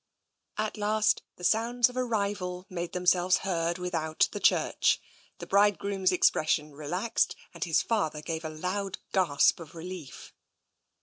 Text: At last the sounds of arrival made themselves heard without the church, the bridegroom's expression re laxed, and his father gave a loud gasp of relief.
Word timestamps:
At 0.57 0.77
last 0.77 1.21
the 1.35 1.43
sounds 1.43 1.87
of 1.87 1.95
arrival 1.95 2.65
made 2.71 2.93
themselves 2.93 3.37
heard 3.45 3.77
without 3.77 4.29
the 4.31 4.39
church, 4.39 4.99
the 5.37 5.45
bridegroom's 5.45 6.11
expression 6.11 6.73
re 6.73 6.87
laxed, 6.87 7.35
and 7.53 7.63
his 7.63 7.83
father 7.83 8.23
gave 8.23 8.43
a 8.43 8.49
loud 8.49 8.97
gasp 9.13 9.59
of 9.59 9.75
relief. 9.75 10.33